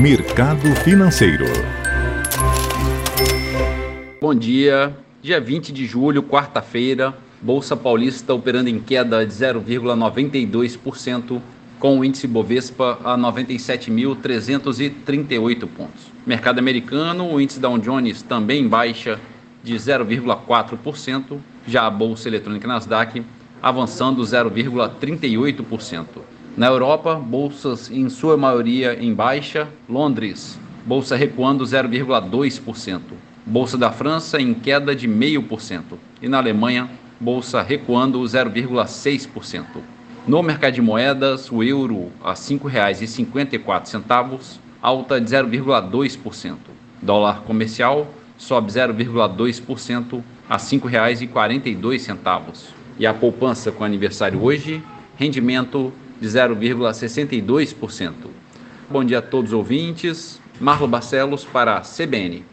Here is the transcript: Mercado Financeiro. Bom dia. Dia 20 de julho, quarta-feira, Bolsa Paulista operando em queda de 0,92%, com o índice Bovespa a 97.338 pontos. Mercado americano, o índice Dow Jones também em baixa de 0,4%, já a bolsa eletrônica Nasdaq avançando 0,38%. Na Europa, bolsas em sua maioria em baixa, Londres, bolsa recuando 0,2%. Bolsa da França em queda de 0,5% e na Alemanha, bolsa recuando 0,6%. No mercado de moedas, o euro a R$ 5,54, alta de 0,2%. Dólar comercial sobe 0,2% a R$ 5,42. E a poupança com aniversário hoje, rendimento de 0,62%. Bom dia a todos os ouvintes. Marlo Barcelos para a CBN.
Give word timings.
Mercado 0.00 0.74
Financeiro. 0.76 1.44
Bom 4.18 4.34
dia. 4.34 4.96
Dia 5.20 5.38
20 5.38 5.70
de 5.70 5.84
julho, 5.84 6.22
quarta-feira, 6.22 7.14
Bolsa 7.42 7.76
Paulista 7.76 8.32
operando 8.32 8.70
em 8.70 8.80
queda 8.80 9.26
de 9.26 9.34
0,92%, 9.34 11.42
com 11.78 11.98
o 11.98 12.04
índice 12.04 12.26
Bovespa 12.26 12.98
a 13.04 13.18
97.338 13.18 15.68
pontos. 15.68 16.10
Mercado 16.26 16.58
americano, 16.58 17.30
o 17.30 17.38
índice 17.38 17.60
Dow 17.60 17.78
Jones 17.78 18.22
também 18.22 18.62
em 18.62 18.68
baixa 18.68 19.20
de 19.62 19.74
0,4%, 19.74 21.38
já 21.66 21.86
a 21.86 21.90
bolsa 21.90 22.28
eletrônica 22.28 22.66
Nasdaq 22.66 23.22
avançando 23.62 24.22
0,38%. 24.22 26.06
Na 26.54 26.66
Europa, 26.66 27.14
bolsas 27.14 27.90
em 27.90 28.10
sua 28.10 28.36
maioria 28.36 29.02
em 29.02 29.14
baixa, 29.14 29.66
Londres, 29.88 30.60
bolsa 30.84 31.16
recuando 31.16 31.64
0,2%. 31.64 33.00
Bolsa 33.46 33.78
da 33.78 33.90
França 33.90 34.38
em 34.38 34.52
queda 34.52 34.94
de 34.94 35.08
0,5% 35.08 35.96
e 36.20 36.28
na 36.28 36.36
Alemanha, 36.36 36.90
bolsa 37.18 37.62
recuando 37.62 38.20
0,6%. 38.20 39.64
No 40.26 40.42
mercado 40.42 40.74
de 40.74 40.82
moedas, 40.82 41.50
o 41.50 41.62
euro 41.62 42.12
a 42.22 42.32
R$ 42.32 42.36
5,54, 42.36 44.58
alta 44.82 45.18
de 45.18 45.30
0,2%. 45.30 46.56
Dólar 47.00 47.44
comercial 47.44 48.06
sobe 48.36 48.70
0,2% 48.70 50.22
a 50.48 50.56
R$ 50.56 50.62
5,42. 50.62 52.66
E 52.98 53.06
a 53.06 53.14
poupança 53.14 53.72
com 53.72 53.82
aniversário 53.82 54.44
hoje, 54.44 54.82
rendimento 55.16 55.90
de 56.22 56.28
0,62%. 56.28 58.12
Bom 58.88 59.04
dia 59.04 59.18
a 59.18 59.22
todos 59.22 59.50
os 59.50 59.58
ouvintes. 59.58 60.40
Marlo 60.60 60.86
Barcelos 60.86 61.44
para 61.44 61.76
a 61.76 61.80
CBN. 61.80 62.44